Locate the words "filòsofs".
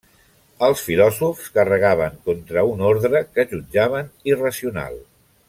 0.85-1.51